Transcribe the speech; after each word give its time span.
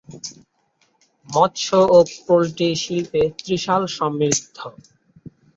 মৎস্য 1.29 1.69
ও 1.89 1.97
পোল্ট্রি 2.25 2.69
শিল্পে 2.83 3.21
ত্রিশাল 3.37 3.81
সমৃদ্ধ। 3.97 4.57